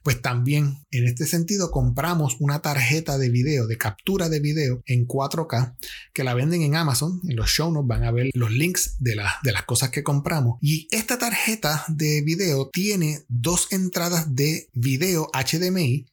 [0.04, 5.06] Pues también en este sentido compramos una tarjeta de video, de captura de video en
[5.06, 5.76] 4K
[6.14, 7.20] que la venden en Amazon.
[7.28, 10.58] En los show notes van a ver los links de, de las cosas que compramos.
[10.62, 16.06] Y esta tarjeta de video tiene dos entradas de video HDMI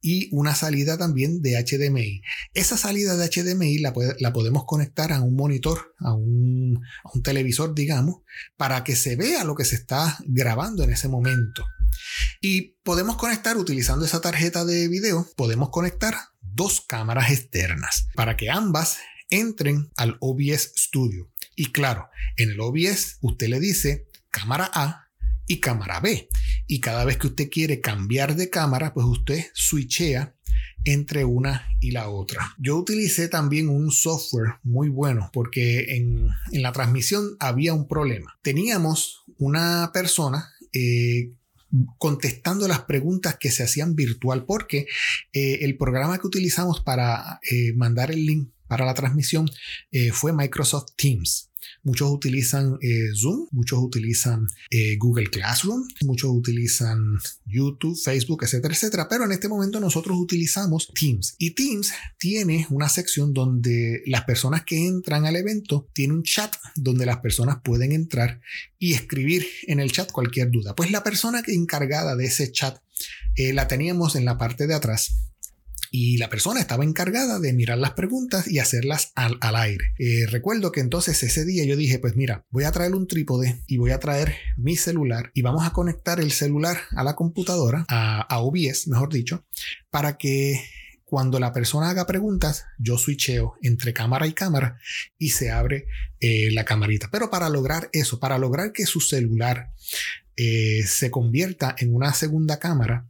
[0.00, 2.22] y una salida también de HDMI.
[2.54, 7.22] Esa salida de HDMI la, la podemos conectar a un monitor, a un, a un,
[7.22, 8.22] televisor, digamos,
[8.56, 11.64] para que se vea lo que se está grabando en ese momento.
[12.40, 18.50] Y podemos conectar, utilizando esa tarjeta de video, podemos conectar dos cámaras externas para que
[18.50, 18.98] ambas
[19.30, 21.30] entren al OBS Studio.
[21.56, 25.08] Y claro, en el OBS usted le dice cámara A
[25.46, 26.28] y cámara B.
[26.68, 30.34] Y cada vez que usted quiere cambiar de cámara, pues usted switchea
[30.84, 32.54] entre una y la otra.
[32.58, 38.38] Yo utilicé también un software muy bueno porque en, la transmisión había un problema.
[38.42, 41.32] Teníamos una persona eh,
[41.96, 44.86] contestando las preguntas que se hacían virtual, porque
[45.32, 49.50] eh, el programa que utilizamos para eh, mandar el link para la transmisión
[50.12, 51.47] fue Microsoft Teams.
[51.88, 59.08] Muchos utilizan eh, Zoom, muchos utilizan eh, Google Classroom, muchos utilizan YouTube, Facebook, etcétera, etcétera.
[59.08, 61.34] Pero en este momento nosotros utilizamos Teams.
[61.38, 66.54] Y Teams tiene una sección donde las personas que entran al evento tiene un chat
[66.76, 68.42] donde las personas pueden entrar
[68.78, 70.76] y escribir en el chat cualquier duda.
[70.76, 72.78] Pues la persona encargada de ese chat
[73.36, 75.27] la teníamos en la parte de atrás
[75.90, 79.92] y la persona estaba encargada de mirar las preguntas y hacerlas al, aire.
[79.98, 83.62] Eh, recuerdo que entonces ese día yo dije, pues mira, voy a traer un trípode
[83.66, 87.84] y voy a traer mi celular y vamos a conectar el celular a la computadora,
[87.88, 89.44] a, OBS, mejor dicho,
[89.90, 90.60] para que
[91.04, 94.78] cuando la persona haga preguntas, yo switcheo entre cámara y cámara
[95.16, 95.86] y se abre
[96.20, 97.08] eh, la camarita.
[97.10, 99.70] Pero para lograr eso, para lograr que su celular
[100.40, 103.08] eh, se convierta en una segunda cámara,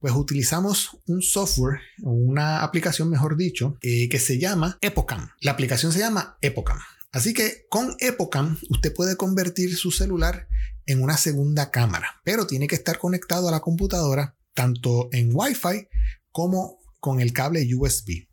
[0.00, 5.30] pues utilizamos un software, una aplicación mejor dicho, eh, que se llama Epocam.
[5.40, 6.80] La aplicación se llama Epocam.
[7.12, 10.48] Así que con Epocam usted puede convertir su celular
[10.86, 15.86] en una segunda cámara, pero tiene que estar conectado a la computadora tanto en Wi-Fi
[16.32, 18.26] como con el cable USB.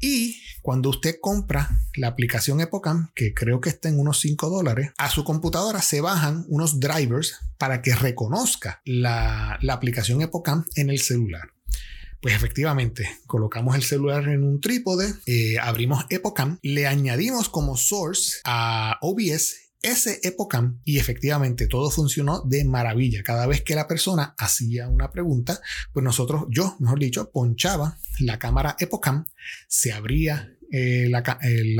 [0.00, 4.90] Y cuando usted compra la aplicación Epocam, que creo que está en unos 5 dólares,
[4.98, 10.98] a su computadora se bajan unos drivers para que reconozca la, aplicación Epocam en el
[11.00, 11.50] celular.
[12.20, 18.38] Pues efectivamente, colocamos el celular en un trípode, eh, abrimos Epocam, le añadimos como source
[18.44, 23.22] a OBS ese Epocam y efectivamente todo funcionó de maravilla.
[23.22, 25.60] Cada vez que la persona hacía una pregunta,
[25.92, 29.26] pues nosotros, yo, mejor dicho, ponchaba la cámara Epocam,
[29.68, 31.10] se abría eh,
[31.42, 31.76] eh,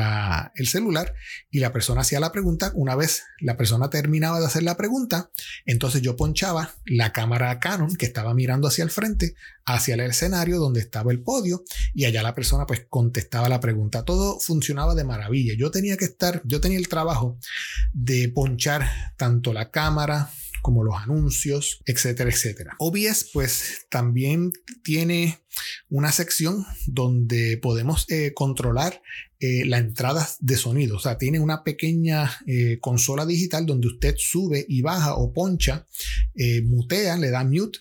[0.55, 1.15] el celular
[1.51, 2.73] y la persona hacía la pregunta.
[2.75, 5.31] Una vez la persona terminaba de hacer la pregunta,
[5.67, 10.59] entonces yo ponchaba la cámara Canon que estaba mirando hacia el frente, hacia el escenario
[10.59, 14.05] donde estaba el podio y allá la persona pues contestaba la pregunta.
[14.05, 15.55] Todo funcionaba de maravilla.
[15.57, 17.39] Yo tenía que estar, yo tenía el trabajo
[17.93, 20.31] de ponchar tanto la cámara,
[20.63, 22.77] como los anuncios, etcétera, etcétera.
[22.79, 25.39] OBS pues también tiene
[25.89, 29.03] una sección donde podemos eh, controlar
[29.41, 30.97] eh, la entrada de sonido.
[30.97, 35.87] O sea, tiene una pequeña eh, consola digital donde usted sube y baja o poncha,
[36.65, 37.81] mutea, le da mute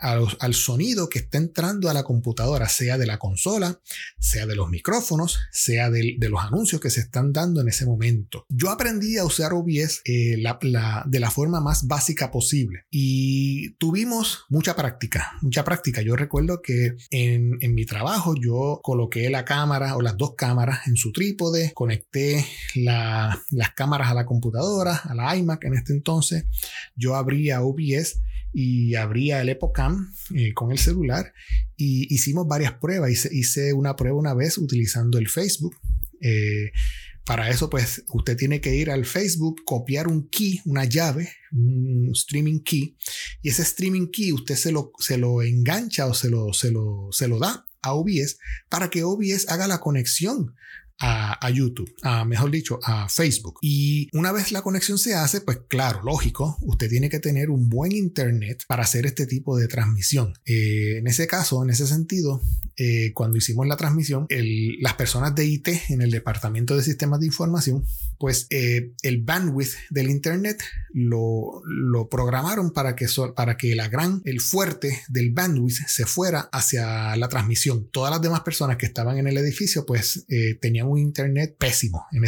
[0.00, 3.80] al sonido que está entrando a la computadora, sea de la consola,
[4.18, 8.46] sea de los micrófonos, sea de, los anuncios que se están dando en ese momento.
[8.48, 15.32] Yo aprendí a usar OBS de la forma más básica posible y tuvimos mucha práctica,
[15.42, 16.02] mucha práctica.
[16.02, 20.86] Yo recuerdo que en, en mi trabajo yo coloqué la cámara o las dos cámaras
[20.86, 23.38] en su trípode, conecté las
[23.76, 26.44] cámaras a la computadora, a la iMac en este entonces,
[26.96, 28.20] yo abría OBS
[28.54, 31.34] y abría el Epocam eh, con el celular
[31.76, 33.10] y hicimos varias pruebas.
[33.10, 35.76] Hice, hice, una prueba una vez utilizando el Facebook.
[36.20, 36.70] Eh,
[37.26, 42.10] para eso, pues usted tiene que ir al Facebook, copiar un key, una llave, un
[42.12, 42.96] streaming key,
[43.42, 47.08] y ese streaming key usted se lo, se lo engancha o se lo, se lo,
[47.12, 48.38] se lo da a OBS
[48.68, 50.54] para que OBS haga la conexión
[51.00, 53.58] a, YouTube, a, mejor dicho, a Facebook.
[53.60, 57.68] Y una vez la conexión se hace, pues claro, lógico, usted tiene que tener un
[57.68, 60.34] buen internet para hacer este tipo de transmisión.
[60.44, 62.40] Eh, en ese caso, en ese sentido,
[62.76, 64.26] eh, cuando hicimos la transmisión,
[64.80, 67.84] las personas de IT en el departamento de sistemas de información,
[68.18, 74.22] pues eh, el bandwidth del internet lo, lo programaron para que, para que la gran,
[74.24, 77.88] el fuerte del bandwidth se fuera hacia la transmisión.
[77.90, 80.26] Todas las demás personas que estaban en el edificio, pues
[80.60, 82.24] tenían un internet pésimo en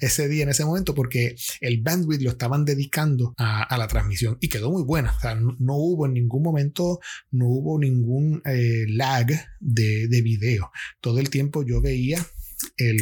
[0.00, 4.48] ese, día, en ese momento, porque el bandwidth lo estaban dedicando a, la transmisión y
[4.48, 5.16] quedó muy buena.
[5.58, 9.26] No, hubo en ningún momento, no hubo ningún eh, lag
[9.60, 10.70] de, de video.
[11.00, 12.24] Todo el tiempo yo veía
[12.76, 12.98] el,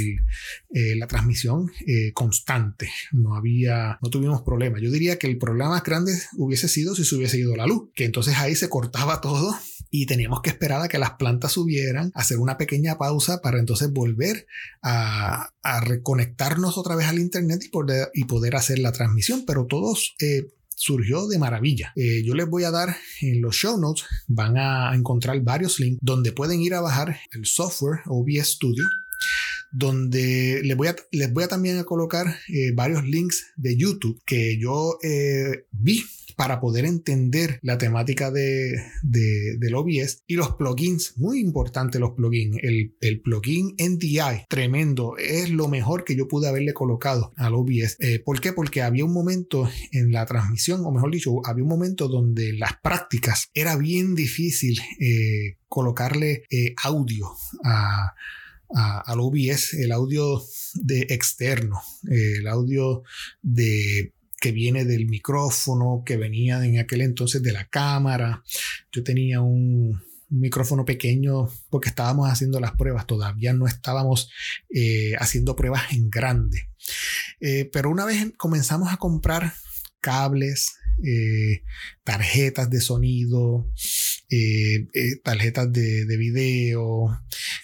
[0.70, 2.90] eh, la transmisión eh, constante.
[3.12, 4.78] No había, no tuvimos problema.
[4.80, 7.90] Yo diría que el problema más grande hubiese sido si se hubiese ido la luz,
[7.94, 9.54] que entonces ahí se cortaba todo
[9.90, 13.92] y teníamos que esperar a que las plantas subieran, hacer una pequeña pausa para entonces
[13.92, 14.46] volver
[14.82, 15.50] a,
[15.82, 19.44] reconectarnos otra vez al internet y poder, y poder hacer la transmisión.
[19.46, 21.92] Pero todos eh, surgió de maravilla.
[21.96, 26.32] yo les voy a dar en los show notes, van a encontrar varios links donde
[26.32, 28.84] pueden ir a bajar el software OBS Studio
[29.72, 34.20] donde les voy a, les voy a también a colocar eh, varios links de YouTube
[34.26, 36.04] que yo eh, vi
[36.40, 42.56] para poder entender la temática de, del OBS y los plugins, muy importante los plugins,
[42.62, 47.98] el, el, plugin NDI, tremendo, es lo mejor que yo pude haberle colocado al OBS.
[47.98, 48.54] Eh, ¿Por qué?
[48.54, 52.72] Porque había un momento en la transmisión, o mejor dicho, había un momento donde las
[52.82, 54.80] prácticas era bien difícil
[55.68, 56.44] colocarle
[56.82, 57.28] audio
[57.64, 58.14] a
[58.72, 60.40] al OBS, el audio
[60.74, 63.02] de externo, el audio
[63.42, 68.42] de que viene del micrófono, que venía en aquel entonces de la cámara.
[68.90, 70.00] Yo tenía un,
[70.30, 74.30] micrófono pequeño porque estábamos haciendo las pruebas, todavía no estábamos
[74.72, 76.68] eh, haciendo pruebas en grande.
[77.40, 79.52] Eh, pero una vez comenzamos a comprar
[80.00, 81.62] cables, eh,
[82.04, 83.66] tarjetas de sonido,
[84.28, 87.20] eh, eh, tarjetas de, video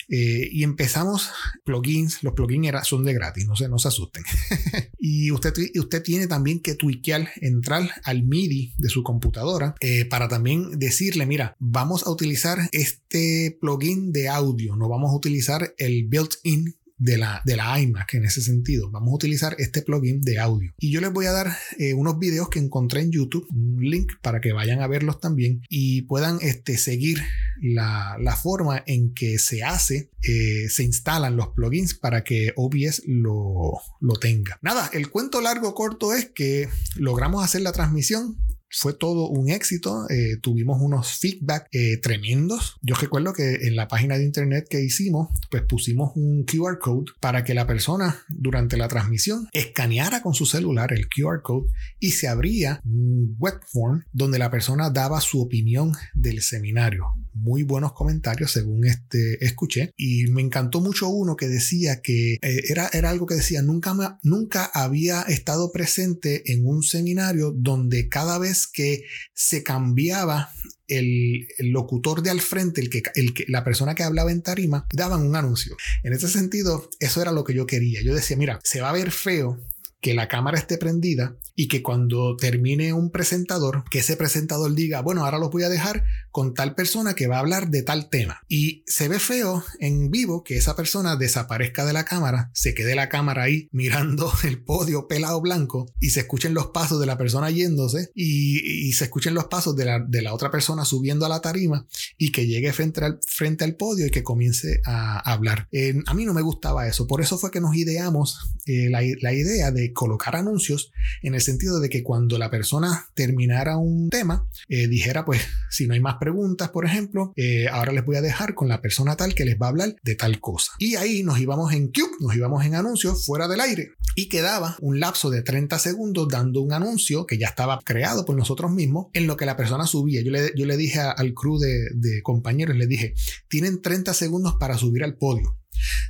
[0.09, 1.31] y empezamos
[1.65, 2.23] plugins.
[2.23, 4.25] Los plugins son de gratis, no se, no se asusten.
[4.99, 9.75] y usted, usted tiene también que tweakear, entrar al MIDI de su computadora
[10.11, 15.75] para también decirle, mira, vamos a utilizar este plugin de audio, no vamos a utilizar
[15.79, 18.91] el built-in de la, de la iMac en ese sentido.
[18.91, 20.73] Vamos a utilizar este plugin de audio.
[20.79, 24.13] Y yo les voy a dar eh, unos videos que encontré en YouTube, un link
[24.23, 27.23] para que vayan a verlos también y puedan este, seguir
[27.61, 33.81] la, forma en que se hace, eh, se instalan los plugins para que OBS lo,
[34.01, 34.59] lo tenga.
[34.61, 38.37] Nada, el cuento largo corto es que logramos hacer la transmisión
[38.77, 40.07] fue todo un éxito.
[40.11, 42.77] Eh, tuvimos unos feedback eh, tremendos.
[42.83, 47.13] Yo recuerdo que en la página de internet que hicimos, pues pusimos un QR code
[47.21, 51.71] para que la persona durante la transmisión escaneara con su celular el QR code
[52.01, 57.07] y se abría un web form donde la persona daba su opinión del seminario
[57.37, 62.63] muy buenos comentarios según este escuché y me encantó mucho uno que decía que eh,
[62.69, 68.39] era, era algo que decía nunca, nunca había estado presente en un seminario donde cada
[68.39, 70.51] vez que se cambiaba
[70.89, 74.87] el, locutor de al frente, el que, el que, la persona que hablaba en tarima,
[74.93, 75.77] daban un anuncio.
[76.03, 78.03] En ese sentido, eso era lo que yo quería.
[78.03, 79.61] Yo decía, mira, se va a ver feo
[80.01, 85.01] que la cámara esté prendida y que cuando termine un presentador, que ese presentador diga,
[85.01, 86.05] bueno, ahora los voy a dejar
[86.37, 88.43] con tal persona que va a hablar de tal tema.
[88.47, 92.95] Y se ve feo en vivo que esa persona desaparezca de la cámara, se quede
[92.95, 97.17] la cámara ahí mirando el podio pelado blanco y se escuchen los pasos de la
[97.17, 101.31] persona yéndose y, se escuchen los pasos de la, de la, otra persona subiendo a
[101.31, 101.87] la tarima
[102.19, 105.69] y que llegue frente al, frente al podio y que comience a hablar.
[106.05, 109.33] a mí no me gustaba eso, por eso fue que nos ideamos eh, la, la
[109.33, 114.47] idea de colocar anuncios en el sentido de que cuando la persona terminara un tema,
[114.69, 118.21] eh, dijera, pues, si no hay más preguntas, por ejemplo, eh, ahora les voy a
[118.21, 120.73] dejar con la persona tal que les va a hablar de tal cosa.
[120.81, 124.77] Y ahí nos íbamos en Cube, nos íbamos en anuncios fuera del aire y quedaba
[124.81, 129.07] un lapso de 30 segundos dando un anuncio que ya estaba creado por nosotros mismos
[129.13, 130.21] en lo que la persona subía.
[130.21, 133.15] Yo le, yo le dije al crew de, de compañeros, le dije,
[133.47, 135.57] tienen 30 segundos para subir al podio.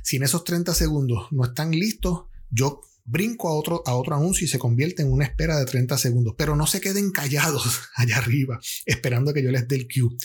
[0.01, 4.45] Si en esos 30 segundos no están listos, yo brinco a otro, a otro anuncio
[4.45, 6.35] y se convierte en una espera de 30 segundos.
[6.37, 10.15] Pero no se queden callados allá arriba esperando que yo les dé el cue.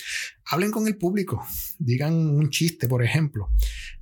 [0.47, 1.45] Hablen con el público,
[1.79, 3.49] digan un chiste, por ejemplo,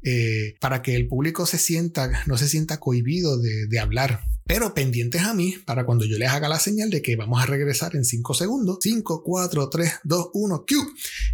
[0.03, 4.21] eh, para que el público se sienta, no se sienta cohibido de, de hablar
[4.51, 7.47] pero pendientes a mí para cuando yo les haga la señal de que vamos a
[7.47, 8.79] regresar en 5 segundos.
[8.81, 10.75] 5, 4, 3, 2, 1, Q.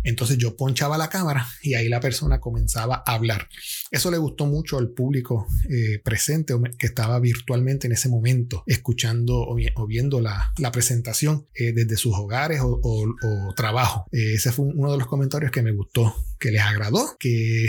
[0.04, 3.48] Entonces yo ponchaba la cámara y ahí la persona comenzaba a hablar.
[3.90, 9.38] Eso le gustó mucho al público eh, presente que estaba virtualmente en ese momento, escuchando
[9.38, 14.04] o, viendo la, presentación eh, desde sus hogares o, trabajo.
[14.12, 17.68] Eh, ese fue uno de los comentarios que me gustó, que les agradó, que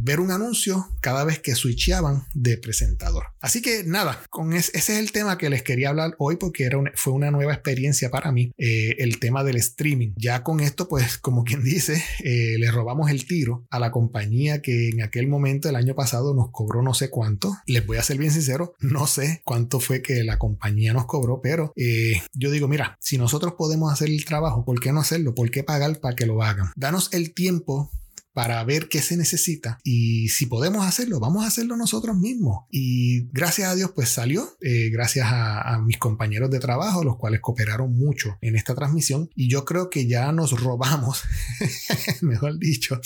[0.00, 3.24] ver un anuncio cada vez que switcheaban de presentador.
[3.40, 6.78] Así que nada, con ese, es el tema que les quería hablar hoy porque era
[6.94, 10.12] fue una nueva experiencia para mí, eh, el tema del streaming.
[10.16, 14.62] Ya con esto, pues como quien dice, eh, le robamos el tiro a la compañía
[14.62, 17.56] que en aquel momento, el año pasado, nos cobró no sé cuánto.
[17.66, 21.40] Les voy a ser bien sincero, no sé cuánto fue que la compañía nos cobró,
[21.42, 25.34] pero eh, yo digo, mira, si nosotros podemos hacer el trabajo, ¿por qué no hacerlo?
[25.34, 26.70] ¿Por qué pagar para que lo hagan?
[26.76, 27.90] Danos el tiempo
[28.32, 29.78] para ver qué se necesita.
[29.84, 32.66] Y si podemos hacerlo, vamos a hacerlo nosotros mismos.
[32.70, 37.40] Y gracias a Dios pues salió, eh, gracias a, mis compañeros de trabajo, los cuales
[37.40, 39.30] cooperaron mucho en esta transmisión.
[39.34, 41.22] Y yo creo que ya nos robamos,
[42.22, 43.00] mejor dicho,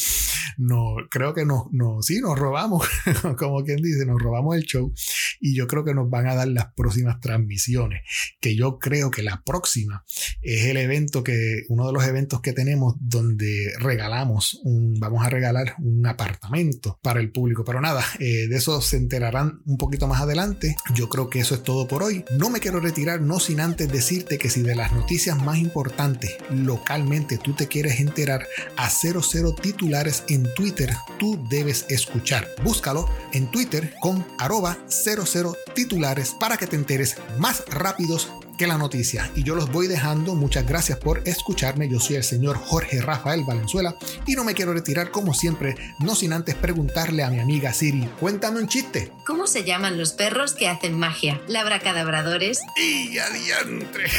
[0.59, 2.87] no, creo que nos, no, sí, nos robamos,
[3.39, 4.93] como quien dice, nos robamos el show
[5.43, 8.03] y yo creo que nos van a dar las próximas transmisiones,
[8.41, 10.05] que yo creo que la próxima
[10.41, 15.31] es el evento que, uno de los eventos que tenemos donde regalamos un, vamos a
[15.31, 17.65] regalar un apartamento para el público.
[17.65, 20.77] Pero nada, eh, de eso se enterarán un poquito más adelante.
[20.95, 22.25] Yo creo que eso es todo por hoy.
[22.39, 26.37] No me quiero retirar, no sin antes decirte que si de las noticias más importantes
[26.51, 32.49] localmente tú te quieres enterar a 00 titulares en Twitter, tú debes escuchar.
[32.63, 35.32] Búscalo en Twitter con arroba 00
[35.75, 39.31] titulares para que te enteres más rápidos que la noticia.
[39.35, 40.35] Y yo los voy dejando.
[40.35, 41.89] Muchas gracias por escucharme.
[41.89, 46.15] Yo soy el señor Jorge Rafael Valenzuela y no me quiero retirar como siempre, no
[46.15, 49.11] sin antes preguntarle a mi amiga Siri, cuéntame un chiste.
[49.27, 51.41] ¿Cómo se llaman los perros que hacen magia?
[51.49, 52.61] ¿Labracadabradores?
[52.77, 54.11] Y adiantre.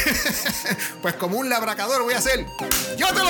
[1.02, 2.46] pues como un labracador voy a hacer.
[2.98, 3.30] ¡Yo te lo